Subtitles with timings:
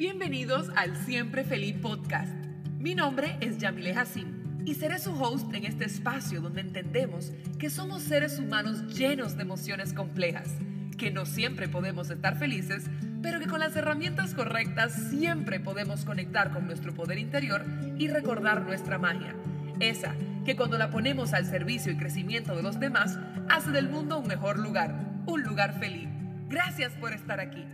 [0.00, 2.32] Bienvenidos al Siempre Feliz Podcast.
[2.78, 7.68] Mi nombre es Yamile Hassim y seré su host en este espacio donde entendemos que
[7.68, 10.48] somos seres humanos llenos de emociones complejas,
[10.96, 12.86] que no siempre podemos estar felices,
[13.20, 17.66] pero que con las herramientas correctas siempre podemos conectar con nuestro poder interior
[17.98, 19.34] y recordar nuestra magia.
[19.80, 20.14] Esa
[20.46, 23.18] que cuando la ponemos al servicio y crecimiento de los demás,
[23.50, 24.94] hace del mundo un mejor lugar,
[25.26, 26.08] un lugar feliz.
[26.48, 27.66] Gracias por estar aquí.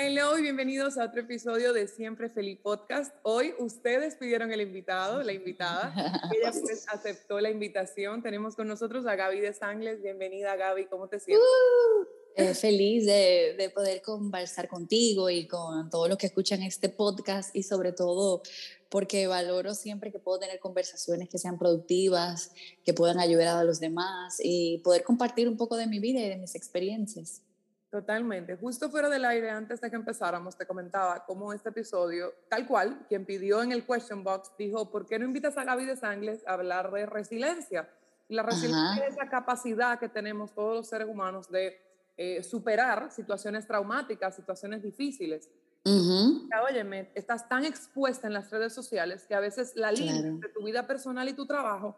[0.00, 3.12] Hello y bienvenidos a otro episodio de Siempre Feliz Podcast.
[3.24, 5.92] Hoy ustedes pidieron el invitado, la invitada.
[6.32, 8.22] Ella pues aceptó la invitación.
[8.22, 10.00] Tenemos con nosotros a Gaby de Sangles.
[10.00, 11.44] Bienvenida Gaby, ¿cómo te sientes?
[11.44, 12.04] Uh,
[12.36, 17.56] eh, feliz de, de, poder conversar contigo y con todos los que escuchan este podcast
[17.56, 18.42] y sobre todo
[18.90, 22.52] porque valoro siempre que puedo tener conversaciones que sean productivas,
[22.84, 26.28] que puedan ayudar a los demás y poder compartir un poco de mi vida y
[26.28, 27.42] de mis experiencias.
[27.90, 28.54] Totalmente.
[28.56, 33.06] Justo fuera del aire, antes de que empezáramos, te comentaba cómo este episodio, tal cual,
[33.08, 36.46] quien pidió en el question box, dijo, ¿por qué no invitas a Gaby de Sangles
[36.46, 37.88] a hablar de resiliencia?
[38.28, 41.80] Y la resiliencia es esa capacidad que tenemos todos los seres humanos de
[42.18, 45.48] eh, superar situaciones traumáticas, situaciones difíciles.
[45.84, 50.50] Uh Óyeme, estás tan expuesta en las redes sociales que a veces la línea entre
[50.50, 51.96] tu vida personal y tu trabajo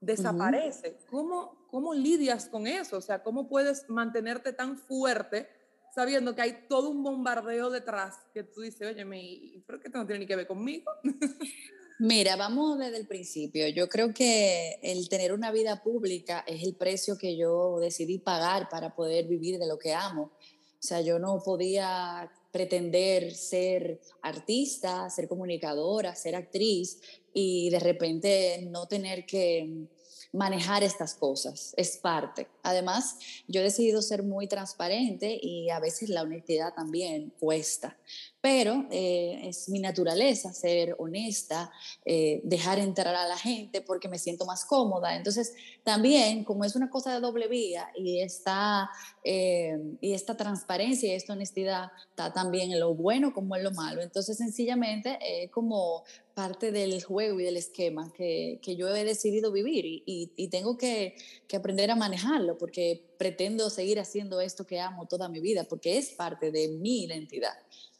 [0.00, 0.98] desaparece.
[1.10, 2.98] ¿Cómo, ¿Cómo lidias con eso?
[2.98, 5.48] O sea, ¿cómo puedes mantenerte tan fuerte
[5.94, 10.20] sabiendo que hay todo un bombardeo detrás que tú dices, oye, ¿pero qué no tiene
[10.20, 10.90] ni que ver conmigo?
[12.00, 13.66] Mira, vamos desde el principio.
[13.68, 18.68] Yo creo que el tener una vida pública es el precio que yo decidí pagar
[18.68, 20.30] para poder vivir de lo que amo.
[20.78, 27.00] O sea, yo no podía pretender ser artista, ser comunicadora, ser actriz
[27.32, 29.88] y de repente no tener que
[30.32, 32.48] manejar estas cosas, es parte.
[32.62, 37.96] Además, yo he decidido ser muy transparente y a veces la honestidad también cuesta
[38.40, 41.72] pero eh, es mi naturaleza ser honesta,
[42.04, 45.16] eh, dejar entrar a la gente porque me siento más cómoda.
[45.16, 48.90] Entonces, también, como es una cosa de doble vía y esta,
[49.24, 53.72] eh, y esta transparencia y esta honestidad está también en lo bueno como en lo
[53.72, 54.02] malo.
[54.02, 56.04] Entonces, sencillamente, es como
[56.34, 60.46] parte del juego y del esquema que, que yo he decidido vivir y, y, y
[60.46, 61.16] tengo que,
[61.48, 65.98] que aprender a manejarlo porque pretendo seguir haciendo esto que amo toda mi vida porque
[65.98, 67.58] es parte de mi identidad.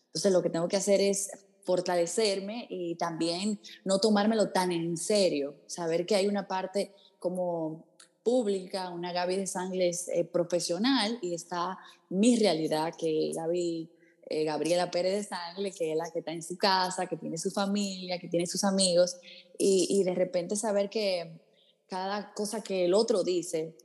[0.09, 1.31] Entonces lo que tengo que hacer es
[1.63, 7.85] fortalecerme y también no tomármelo tan en serio, saber que hay una parte como
[8.23, 13.91] pública, una Gaby de Sangles eh, profesional y está mi realidad, que Gaby,
[14.29, 17.37] eh, Gabriela Pérez de Sangles, que es la que está en su casa, que tiene
[17.37, 19.17] su familia, que tiene sus amigos,
[19.59, 21.39] y, y de repente saber que
[21.87, 23.77] cada cosa que el otro dice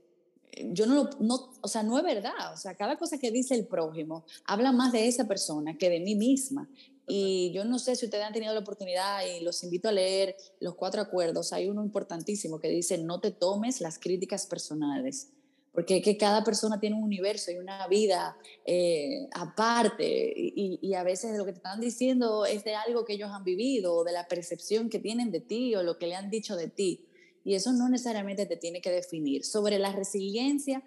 [0.71, 2.53] yo no, no, o sea, no es verdad.
[2.53, 5.99] O sea, cada cosa que dice el prójimo habla más de esa persona que de
[5.99, 6.69] mí misma.
[7.07, 10.35] Y yo no sé si ustedes han tenido la oportunidad y los invito a leer
[10.59, 11.51] los cuatro acuerdos.
[11.51, 15.29] Hay uno importantísimo que dice, no te tomes las críticas personales.
[15.73, 21.01] Porque que cada persona tiene un universo y una vida eh, aparte y, y, a
[21.01, 24.11] veces lo que te están diciendo es de algo que ellos han vivido o de
[24.11, 27.07] la percepción que tienen de ti o lo que le han dicho de ti
[27.43, 29.43] y eso no necesariamente te tiene que definir.
[29.43, 30.83] Sobre la resiliencia,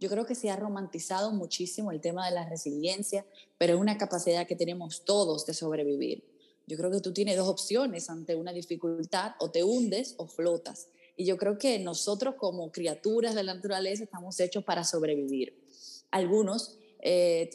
[0.00, 3.24] yo creo que se ha romantizado muchísimo el tema de la resiliencia,
[3.58, 6.24] pero es una capacidad que tenemos todos de sobrevivir.
[6.66, 10.88] Yo creo que tú tienes dos opciones ante una dificultad, o te hundes o flotas.
[11.16, 15.62] Y yo creo que nosotros como criaturas de la naturaleza estamos hechos para sobrevivir.
[16.10, 16.76] Algunos
[17.06, 17.50] eh,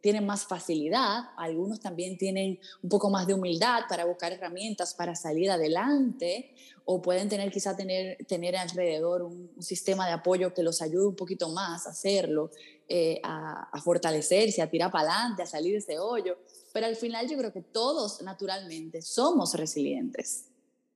[0.00, 5.14] tienen más facilidad, algunos también tienen un poco más de humildad para buscar herramientas para
[5.14, 6.52] salir adelante
[6.84, 11.14] o pueden tener quizá tener, tener alrededor un, sistema de apoyo que los ayude un
[11.14, 12.50] poquito más a hacerlo,
[12.88, 16.36] eh, a, a, fortalecerse, a tirar para adelante, a salir de ese hoyo.
[16.72, 20.46] Pero al final yo creo que todos naturalmente somos resilientes.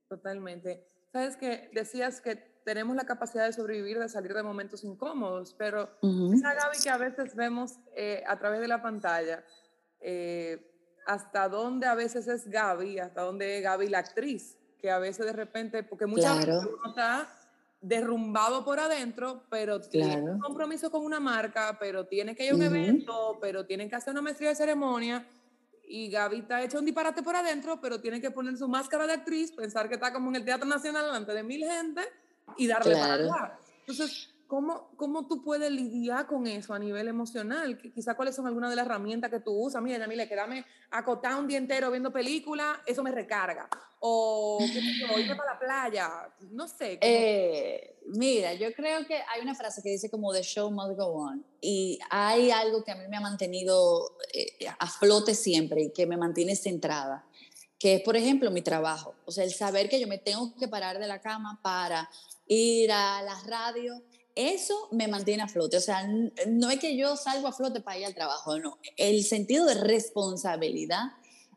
[0.09, 0.83] Totalmente.
[1.13, 5.89] Sabes que decías que tenemos la capacidad de sobrevivir, de salir de momentos incómodos, pero
[6.33, 9.43] esa Gaby que a veces vemos eh, a través de la pantalla,
[9.99, 10.69] eh,
[11.05, 15.25] hasta dónde a veces es Gaby, hasta dónde es Gaby la actriz, que a veces
[15.25, 17.29] de repente, porque muchas veces uno está
[17.81, 22.55] derrumbado por adentro, pero tiene un compromiso con una marca, pero tiene que ir a
[22.55, 25.27] un evento, pero tienen que hacer una maestría de ceremonia,
[25.85, 29.13] y Gaby está hecho un disparate por adentro, pero tiene que poner su máscara de
[29.13, 32.01] actriz, pensar que está como en el Teatro Nacional delante de mil gente
[32.57, 33.59] y darle para allá.
[33.79, 37.77] Entonces, ¿cómo, ¿cómo tú puedes lidiar con eso a nivel emocional?
[37.93, 39.81] Quizá cuáles son algunas de las herramientas que tú usas.
[39.81, 43.67] Mira, Yamile, quedarme acotado un día entero viendo películas, eso me recarga.
[43.99, 44.59] O
[45.17, 46.09] irme para la playa,
[46.51, 46.99] no sé.
[47.01, 51.07] Eh, mira, yo creo que hay una frase que dice como The show must go
[51.07, 51.45] on.
[51.59, 56.05] Y hay algo que a mí me ha mantenido eh, a flote siempre y que
[56.05, 57.25] me mantiene centrada
[57.83, 59.13] que es, por ejemplo, mi trabajo.
[59.25, 62.09] O sea, el saber que yo me tengo que parar de la cama para
[62.47, 64.03] ir a la radio,
[64.35, 65.77] eso me mantiene a flote.
[65.77, 66.07] O sea,
[66.47, 68.77] no es que yo salgo a flote para ir al trabajo, no.
[68.97, 71.03] El sentido de responsabilidad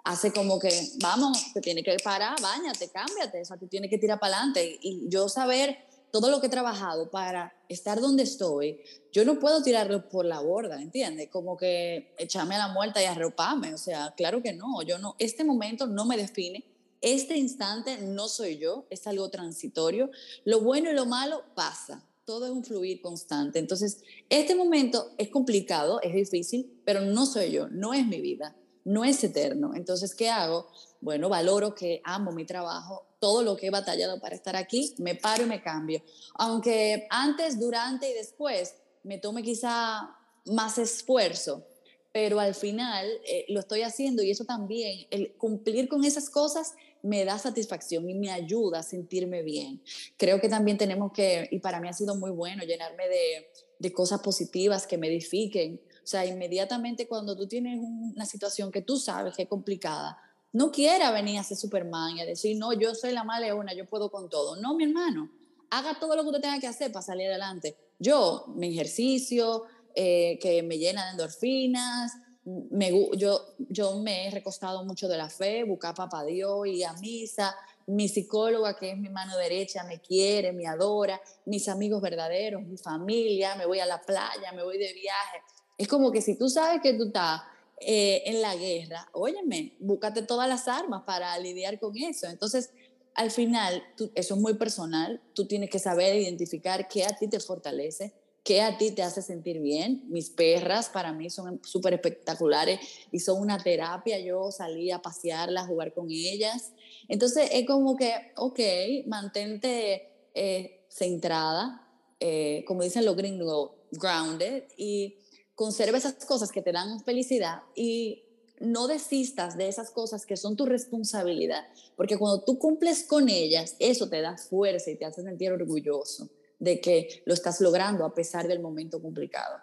[0.05, 3.99] hace como que, vamos, te tiene que parar, bañate, cámbiate, o sea, te tiene que
[3.99, 4.79] tirar para adelante.
[4.81, 5.79] Y yo saber
[6.12, 8.81] todo lo que he trabajado para estar donde estoy,
[9.12, 11.29] yo no puedo tirarlo por la borda, ¿entiendes?
[11.29, 15.17] Como que echarme a la muerta y arroparme, o sea, claro que no, yo no,
[15.19, 16.65] este momento no me define,
[17.06, 20.11] este instante no soy yo, es algo transitorio,
[20.44, 23.61] lo bueno y lo malo pasa, todo es un fluir constante.
[23.61, 28.56] Entonces, este momento es complicado, es difícil, pero no soy yo, no es mi vida,
[28.82, 29.73] no es eterno.
[29.76, 30.67] Entonces, ¿qué hago?
[31.00, 35.14] Bueno, valoro que amo mi trabajo, todo lo que he batallado para estar aquí, me
[35.14, 36.02] paro y me cambio.
[36.35, 38.75] Aunque antes, durante y después
[39.05, 40.11] me tome quizá
[40.47, 41.64] más esfuerzo,
[42.12, 46.75] pero al final eh, lo estoy haciendo y eso también, el cumplir con esas cosas
[47.06, 49.82] me da satisfacción y me ayuda a sentirme bien.
[50.17, 53.49] Creo que también tenemos que, y para mí ha sido muy bueno, llenarme de,
[53.79, 55.81] de cosas positivas que me edifiquen.
[56.03, 60.19] O sea, inmediatamente cuando tú tienes una situación que tú sabes que es complicada,
[60.53, 63.75] no quiera venir a ser Superman y a decir, no, yo soy la más leona,
[63.75, 64.56] yo puedo con todo.
[64.56, 65.31] No, mi hermano,
[65.70, 67.76] haga todo lo que usted tenga que hacer para salir adelante.
[67.99, 69.64] Yo, mi ejercicio,
[69.94, 72.12] eh, que me llena de endorfinas,
[72.47, 76.85] me, yo, yo me he recostado mucho de la fe, buscar a papá Dios y
[76.85, 77.55] a misa.
[77.87, 81.21] Mi psicóloga, que es mi mano derecha, me quiere, me adora.
[81.45, 85.43] Mis amigos verdaderos, mi familia, me voy a la playa, me voy de viaje.
[85.77, 87.43] Es como que si tú sabes que tú estás
[87.81, 92.29] eh, en la guerra, óyeme, búscate todas las armas para lidiar con eso.
[92.29, 92.71] Entonces,
[93.15, 93.83] al final,
[94.15, 98.13] eso es muy personal, tú tienes que saber identificar qué a ti te fortalece,
[98.47, 100.05] qué a ti te hace sentir bien.
[100.07, 102.79] Mis perras para mí son súper espectaculares
[103.11, 104.21] y son una terapia.
[104.21, 106.73] Yo salí a pasearlas, a jugar con ellas.
[107.09, 108.61] Entonces es como que, ok,
[109.07, 111.89] mantente eh, centrada,
[112.21, 115.17] eh, como dicen los gringos, grounded y
[115.57, 118.23] conserva esas cosas que te dan felicidad y
[118.61, 121.67] no desistas de esas cosas que son tu responsabilidad,
[121.97, 126.31] porque cuando tú cumples con ellas, eso te da fuerza y te hace sentir orgulloso
[126.58, 129.61] de que lo estás logrando a pesar del momento complicado.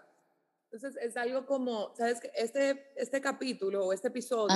[0.71, 4.55] Entonces es algo como, sabes este, este capítulo o este episodio,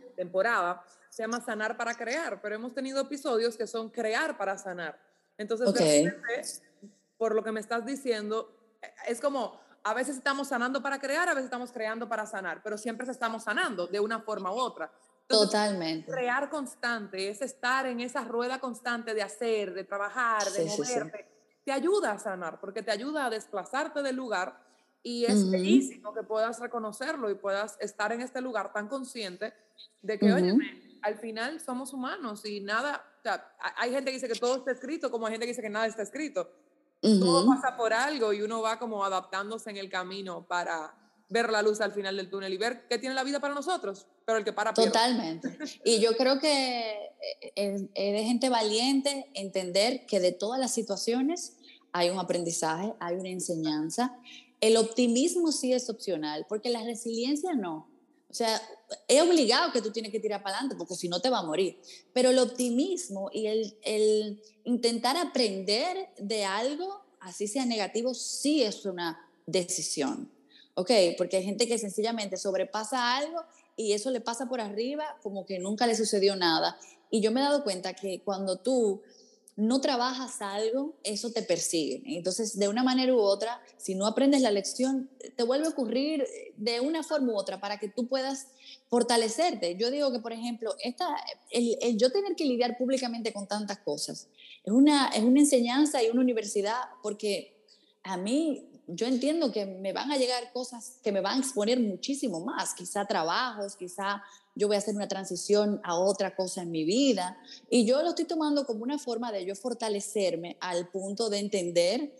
[0.00, 4.58] de temporada, se llama Sanar para Crear, pero hemos tenido episodios que son Crear para
[4.58, 4.98] Sanar.
[5.38, 6.62] Entonces,
[7.16, 8.54] por lo que me estás diciendo,
[9.06, 12.76] es como a veces estamos sanando para crear, a veces estamos creando para sanar, pero
[12.76, 14.90] siempre estamos sanando de una forma u otra.
[15.28, 16.10] Totalmente.
[16.10, 21.35] Crear constante es estar en esa rueda constante de hacer, de trabajar, de moverte.
[21.66, 24.56] Te ayuda a sanar, porque te ayuda a desplazarte del lugar
[25.02, 29.52] y es bellísimo que puedas reconocerlo y puedas estar en este lugar tan consciente
[30.00, 30.56] de que, oye,
[31.02, 34.70] al final somos humanos y nada, o sea, hay gente que dice que todo está
[34.70, 36.48] escrito, como hay gente que dice que nada está escrito.
[37.00, 40.94] Todo pasa por algo y uno va como adaptándose en el camino para
[41.28, 44.06] ver la luz al final del túnel y ver qué tiene la vida para nosotros,
[44.26, 45.56] pero el que para Totalmente.
[45.84, 51.54] Y yo creo que eh, es, de gente valiente entender que de todas las situaciones
[51.92, 54.18] hay un aprendizaje, hay una enseñanza.
[54.60, 57.88] El optimismo sí es opcional, porque la resiliencia no.
[58.28, 58.60] O sea,
[59.06, 61.42] es obligado que tú tienes que tirar para adelante, porque si no te va a
[61.44, 61.78] morir.
[62.12, 68.84] Pero el optimismo y el, el intentar aprender de algo, así sea negativo, sí es
[68.86, 70.32] una decisión.
[70.74, 70.90] ¿Ok?
[71.16, 73.40] Porque hay gente que sencillamente sobrepasa algo
[73.76, 76.78] y eso le pasa por arriba como que nunca le sucedió nada.
[77.10, 79.02] Y yo me he dado cuenta que cuando tú
[79.56, 82.02] no trabajas algo, eso te persigue.
[82.04, 86.26] Entonces, de una manera u otra, si no aprendes la lección, te vuelve a ocurrir
[86.58, 88.48] de una forma u otra para que tú puedas
[88.88, 89.76] fortalecerte.
[89.76, 91.08] Yo digo que, por ejemplo, esta,
[91.50, 94.28] el, yo tener que lidiar públicamente con tantas cosas
[94.62, 97.56] es una, es una enseñanza y una universidad porque
[98.02, 101.80] a mí yo entiendo que me van a llegar cosas que me van a exponer
[101.80, 104.22] muchísimo más, quizá trabajos, quizá
[104.54, 107.38] yo voy a hacer una transición a otra cosa en mi vida.
[107.68, 112.12] Y yo lo estoy tomando como una forma de yo fortalecerme al punto de entender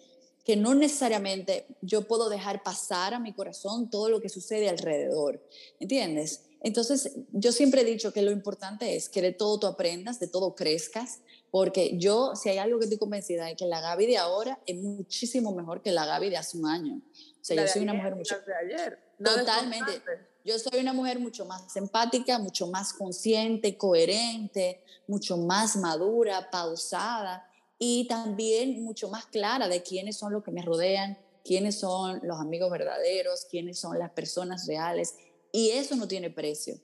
[0.44, 5.42] que no necesariamente yo puedo dejar pasar a mi corazón todo lo que sucede alrededor.
[5.80, 6.42] ¿Entiendes?
[6.62, 10.28] Entonces, yo siempre he dicho que lo importante es que de todo tú aprendas, de
[10.28, 11.20] todo crezcas,
[11.56, 14.76] porque yo, si hay algo que estoy convencida, es que la Gaby de ahora es
[14.76, 16.96] muchísimo mejor que la Gaby de hace un año.
[16.96, 17.00] O
[17.40, 18.36] sea, yo soy una mujer mucho...
[18.46, 18.98] De ayer.
[19.24, 20.02] Totalmente.
[20.44, 27.50] Yo soy una mujer mucho más empática, mucho más consciente, coherente, mucho más madura, pausada
[27.78, 32.38] y también mucho más clara de quiénes son los que me rodean, quiénes son los
[32.38, 35.14] amigos verdaderos, quiénes son las personas reales.
[35.52, 36.74] Y eso no tiene precio.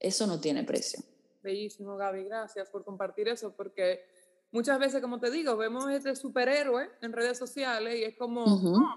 [0.00, 1.04] Eso no tiene precio.
[1.46, 2.24] Bellísimo, Gaby.
[2.24, 4.04] Gracias por compartir eso, porque
[4.50, 8.44] muchas veces, como te digo, vemos este superhéroe en redes sociales y es como,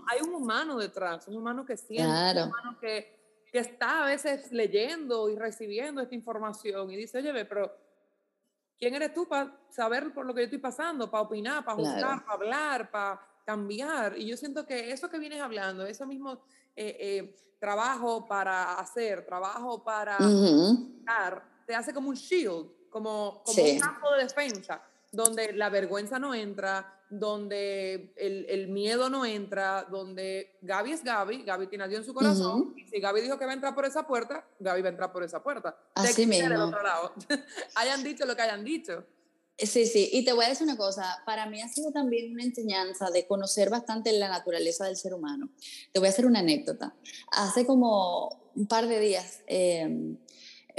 [0.07, 4.51] hay un humano detrás, un humano que siente, un humano que, que, está a veces
[4.51, 7.71] leyendo y recibiendo esta información y dice, oye, pero
[8.79, 12.25] ¿quién eres tú para saber por lo que yo estoy pasando, para opinar, para juzgar,
[12.25, 14.17] para hablar, para cambiar?
[14.17, 16.41] Y yo siento que eso que vienes hablando, eso mismo
[16.75, 20.17] eh, eh, trabajo para hacer, trabajo para
[21.03, 26.17] dar, te hace como un shield, como, como un campo de defensa donde la vergüenza
[26.17, 31.87] no entra, donde el, el, miedo no entra, donde Gaby es Gaby, Gaby tiene a
[31.87, 34.47] Dios en su corazón, y si Gaby dijo que va a entrar por esa puerta,
[34.59, 35.77] Gaby va a entrar por esa puerta.
[35.93, 36.49] Así mismo.
[36.49, 37.13] Del otro lado.
[37.75, 39.05] hayan dicho lo que hayan dicho.
[39.55, 42.43] Sí, sí, y te voy a decir una cosa, para mí ha sido también una
[42.43, 45.49] enseñanza de conocer bastante la naturaleza del ser humano.
[45.91, 46.95] Te voy a hacer una anécdota.
[47.31, 50.17] Hace como un par de días, eh,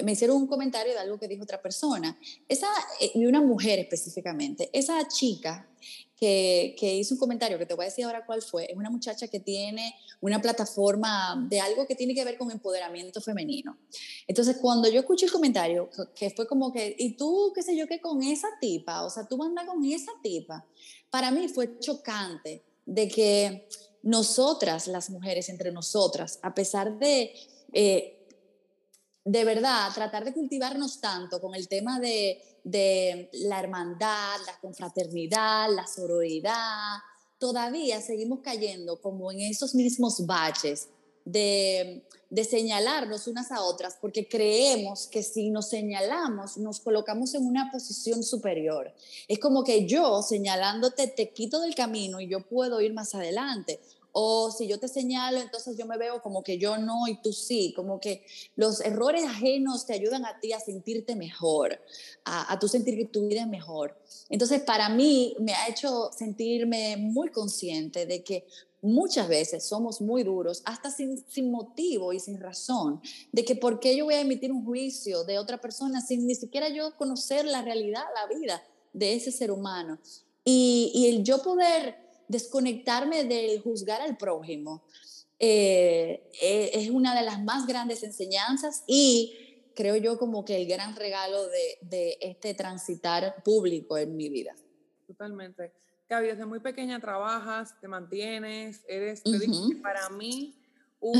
[0.02, 2.18] me hicieron un comentario de algo que dijo otra persona.
[2.48, 2.66] Esa,
[3.00, 5.68] eh, y una mujer específicamente, esa chica
[6.16, 8.90] que, que, hizo un comentario, que te voy a decir ahora cuál fue, es una
[8.90, 13.78] muchacha que tiene una plataforma de algo que tiene que ver con empoderamiento femenino.
[14.26, 17.86] Entonces, cuando yo escuché el comentario, que fue como que, ¿y tú qué sé yo
[17.86, 19.02] qué con esa tipa?
[19.02, 20.66] O sea, tú andas con esa tipa.
[21.08, 23.68] Para mí fue chocante de que
[24.02, 27.32] nosotras, las mujeres, entre nosotras, a pesar de...
[27.72, 28.16] Eh,
[29.24, 32.40] de verdad, tratar de cultivarnos tanto con el tema de,
[33.32, 36.98] la hermandad, la confraternidad, la sororidad,
[37.38, 40.88] todavía seguimos cayendo como en esos mismos baches
[41.24, 47.46] de, de, señalarnos unas a otras, porque creemos que si nos señalamos, nos colocamos en
[47.46, 48.92] una posición superior.
[49.28, 53.80] Es como que yo señalándote te quito del camino y yo puedo ir más adelante
[54.12, 57.32] o si yo te señalo, entonces yo me veo como que yo no y tú
[57.32, 58.24] sí, como que
[58.56, 61.80] los errores ajenos te ayudan a ti a sentirte mejor,
[62.24, 63.96] a, a tú sentir que tu vida es mejor.
[64.28, 68.46] Entonces, para mí me ha hecho sentirme muy consciente de que
[68.82, 73.00] muchas veces somos muy duros, hasta sin, sin, motivo y sin razón,
[73.32, 76.34] de que por qué yo voy a emitir un juicio de otra persona sin ni
[76.34, 78.62] siquiera yo conocer la realidad, la vida
[78.92, 79.98] de ese ser humano.
[80.44, 84.84] Y, y el yo poder desconectarme del juzgar al prójimo
[85.38, 90.68] eh, eh, es una de las más grandes enseñanzas y creo yo como que el
[90.68, 94.54] gran regalo de, de este transitar público en mi vida.
[95.06, 95.72] Totalmente.
[96.10, 99.22] Gaby, desde muy pequeña trabajas, te mantienes, eres,
[99.82, 100.60] para mí,
[100.98, 101.16] un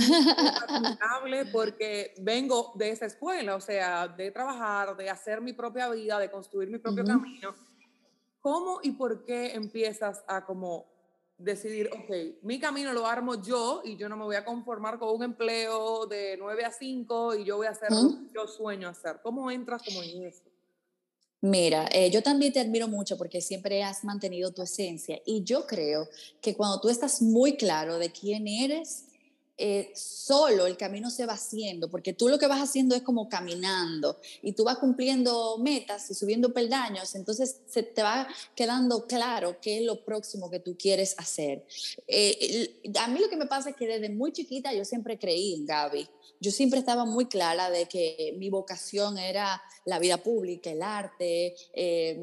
[0.69, 6.19] admirable porque vengo de esa escuela, o sea, de trabajar, de hacer mi propia vida,
[6.19, 7.55] de construir mi propio camino.
[8.41, 10.90] ¿Cómo y por qué empiezas a como
[11.43, 15.15] decidir, ok, mi camino lo armo yo y yo no me voy a conformar con
[15.15, 18.89] un empleo de 9 a 5 y yo voy a hacer lo que yo sueño
[18.89, 19.21] hacer.
[19.23, 20.45] ¿Cómo entras como en eso?
[21.43, 25.67] Mira, eh, yo también te admiro mucho porque siempre has mantenido tu esencia y yo
[25.67, 26.07] creo
[26.43, 29.07] que cuando tú estás muy claro de quién eres,
[29.63, 33.29] eh, solo el camino se va haciendo, porque tú lo que vas haciendo es como
[33.29, 39.59] caminando y tú vas cumpliendo metas y subiendo peldaños, entonces se te va quedando claro
[39.61, 41.67] qué es lo próximo que tú quieres hacer.
[42.09, 45.53] Eh, a mí lo que me pasa es que desde muy chiquita yo siempre creí
[45.53, 46.09] en Gaby.
[46.41, 51.55] Yo siempre estaba muy clara de que mi vocación era la vida pública, el arte,
[51.75, 52.19] eh,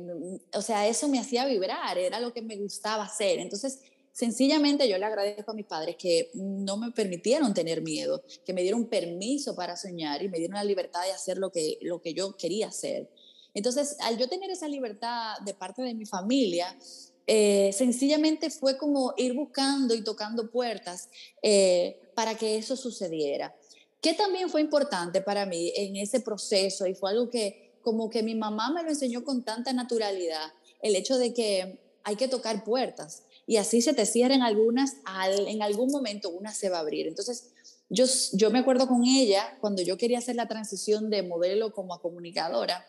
[0.55, 3.37] o sea, eso me hacía vibrar, era lo que me gustaba hacer.
[3.37, 3.79] Entonces,
[4.17, 8.63] Sencillamente yo le agradezco a mis padres que no me permitieron tener miedo, que me
[8.63, 12.15] dieron permiso para soñar y me dieron la libertad de hacer lo que, lo que
[12.15, 13.11] yo quería hacer.
[13.53, 16.75] Entonces, al yo tener esa libertad de parte de mi familia,
[17.27, 21.09] eh, sencillamente fue como ir buscando y tocando puertas
[21.43, 23.55] eh, para que eso sucediera.
[24.01, 28.23] Que también fue importante para mí en ese proceso y fue algo que como que
[28.23, 32.63] mi mamá me lo enseñó con tanta naturalidad, el hecho de que hay que tocar
[32.63, 34.97] puertas y así se te cierren algunas,
[35.47, 37.07] en algún momento una se va a abrir.
[37.07, 37.51] Entonces,
[37.89, 41.93] yo, yo me acuerdo con ella cuando yo quería hacer la transición de modelo como
[41.93, 42.85] a comunicadora.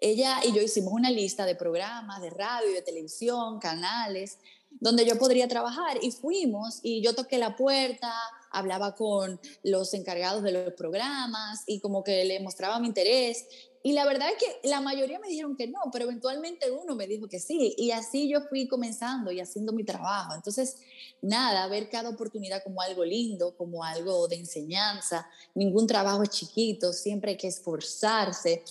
[0.00, 4.38] Ella y yo hicimos una lista de programas de radio de televisión, canales,
[4.70, 8.14] donde yo podría trabajar y fuimos y yo toqué la puerta
[8.50, 13.46] hablaba con los encargados de los programas y como que le mostraba mi interés.
[13.82, 17.06] Y la verdad es que la mayoría me dijeron que no, pero eventualmente uno me
[17.06, 17.74] dijo que sí.
[17.78, 20.34] Y así yo fui comenzando y haciendo mi trabajo.
[20.34, 20.76] Entonces,
[21.22, 25.26] nada, ver cada oportunidad como algo lindo, como algo de enseñanza.
[25.54, 28.62] Ningún trabajo es chiquito, siempre hay que esforzarse.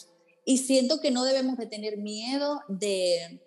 [0.46, 3.42] Y siento que no debemos de tener miedo de,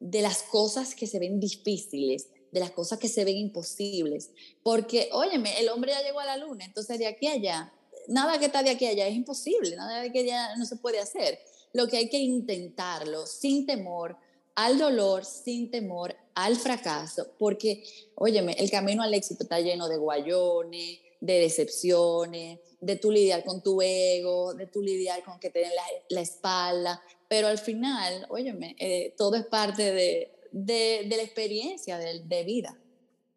[0.00, 4.30] de las cosas que se ven difíciles, de las cosas que se ven imposibles.
[4.64, 7.72] Porque, óyeme, el hombre ya llegó a la luna, entonces de aquí a allá
[8.08, 11.38] nada que está de aquí allá es imposible, nada que allá no se puede hacer.
[11.72, 14.16] Lo que hay que intentarlo sin temor
[14.54, 17.82] al dolor, sin temor al fracaso, porque,
[18.14, 23.62] óyeme, el camino al éxito está lleno de guayones, de decepciones, de tu lidiar con
[23.62, 25.72] tu ego, de tu lidiar con que te den
[26.10, 31.98] la, espalda, pero al final, óyeme, eh, todo es parte de, de, de la experiencia
[31.98, 32.78] de, de vida.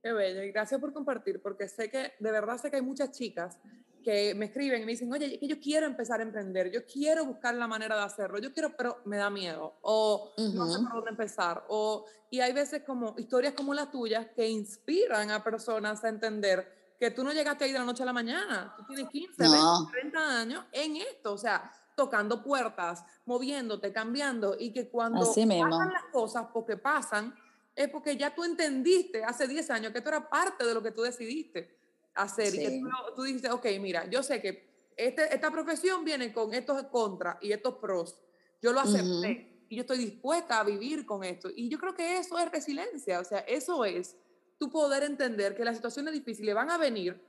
[0.03, 3.11] Qué bello, y gracias por compartir, porque sé que, de verdad sé que hay muchas
[3.11, 3.57] chicas
[4.03, 7.25] que me escriben y me dicen, oye, que yo quiero empezar a emprender, yo quiero
[7.25, 10.93] buscar la manera de hacerlo, yo quiero, pero me da miedo, o no sé por
[10.93, 16.03] dónde empezar, o, y hay veces como historias como las tuyas que inspiran a personas
[16.03, 19.09] a entender que tú no llegaste ahí de la noche a la mañana, tú tienes
[19.09, 19.59] 15, 20,
[19.91, 26.03] 30 años en esto, o sea, tocando puertas, moviéndote, cambiando, y que cuando pasan las
[26.11, 27.35] cosas, porque pasan,
[27.75, 30.91] es porque ya tú entendiste hace 10 años que esto era parte de lo que
[30.91, 31.76] tú decidiste
[32.17, 32.81] hacer y que
[33.15, 37.51] tú, dices, ok, mira, yo sé que este, esta profesión viene con estos contras y
[37.51, 38.19] estos pros,
[38.61, 41.49] yo lo acepté y yo estoy dispuesta a vivir con esto.
[41.55, 44.15] Y yo creo que eso es resiliencia, o sea, eso es
[44.57, 47.21] tu poder entender que las situaciones difíciles van a venir,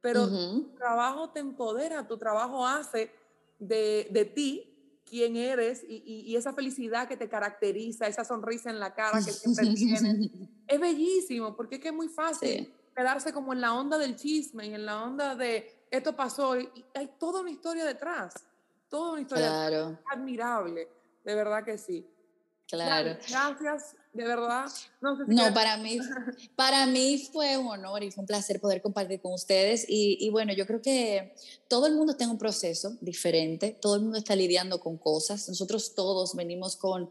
[0.00, 3.12] pero tu trabajo te empodera, tu trabajo hace
[3.60, 8.80] de, de ti quién eres y, y, esa felicidad que te caracteriza, esa sonrisa en
[8.80, 10.02] la cara que siempre tienes.
[10.66, 14.66] es bellísimo, porque es que es muy fácil quedarse como en la onda del chisme
[14.66, 18.34] y en la onda de esto pasó y hay toda una historia detrás,
[18.88, 20.88] toda una historia admirable,
[21.24, 22.06] de verdad que sí.
[22.68, 23.18] Claro.
[23.28, 24.64] Gracias, de verdad.
[25.02, 25.98] No, para, mí,
[26.56, 29.84] para mí fue un honor y fue un placer poder compartir con ustedes.
[29.86, 31.34] Y, y, bueno, yo creo que
[31.68, 35.46] todo el mundo tiene un proceso diferente, todo el mundo está lidiando con cosas.
[35.50, 37.10] Nosotros todos venimos con,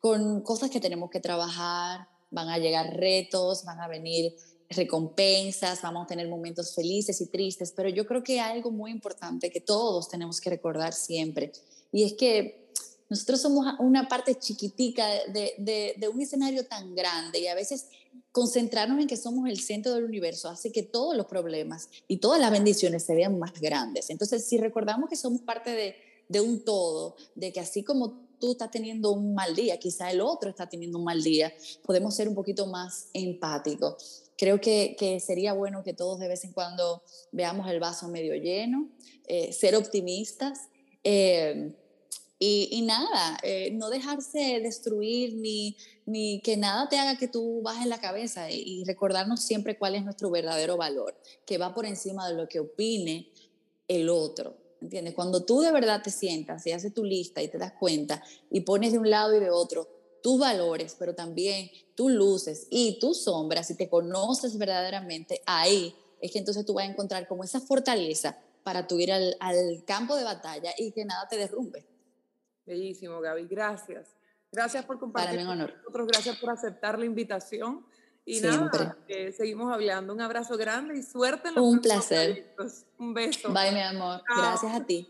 [0.00, 4.34] con cosas que tenemos que trabajar, van a llegar retos, van a venir
[4.76, 8.90] recompensas, vamos a tener momentos felices y tristes, pero yo creo que hay algo muy
[8.90, 11.52] importante que todos tenemos que recordar siempre,
[11.92, 12.64] y es que
[13.08, 17.86] nosotros somos una parte chiquitica de, de, un escenario tan grande y a veces
[18.32, 22.40] concentrarnos en que somos el centro del universo hace que todos los problemas y todas
[22.40, 24.10] las bendiciones se vean más grandes.
[24.10, 25.94] Entonces, si recordamos que somos parte de,
[26.28, 30.20] de un todo, de que así como tú estás teniendo un mal día, quizá el
[30.20, 31.52] otro está teniendo un mal día,
[31.84, 36.44] podemos ser un poquito más empáticos creo que, que, sería bueno que todos de vez
[36.44, 37.02] en cuando
[37.32, 38.90] veamos el vaso medio lleno,
[39.26, 40.68] eh, ser optimistas
[41.02, 41.74] eh,
[42.38, 47.62] y, y, nada, eh, no dejarse destruir ni, ni que nada te haga que tú
[47.62, 51.86] bajes la cabeza y, y, recordarnos siempre cuál es nuestro verdadero valor, que va por
[51.86, 53.30] encima de lo que opine
[53.88, 54.58] el otro.
[54.82, 55.14] ¿Entiendes?
[55.14, 58.60] Cuando tú de verdad te sientas y haces tu lista y te das cuenta y
[58.60, 59.88] pones de un lado y de otro
[60.24, 66.32] tus valores, pero también tus luces y tus sombras, si te conoces verdaderamente, ahí es
[66.32, 70.16] que entonces tú vas a encontrar como esa fortaleza para tu ir al, al campo
[70.16, 71.84] de batalla y que nada te derrumbe.
[72.64, 73.46] Bellísimo, Gaby.
[73.48, 74.16] Gracias.
[74.50, 75.72] Gracias por compartir Para mí un honor.
[75.72, 76.08] con nosotros.
[76.08, 77.84] Gracias por aceptar la invitación.
[78.24, 78.78] Y Siempre.
[78.78, 80.14] nada, eh, seguimos hablando.
[80.14, 82.56] Un abrazo grande y suerte en los Un placer.
[82.98, 83.52] Un beso.
[83.52, 84.22] Bye, mi amor.
[84.34, 85.06] Gracias a ti.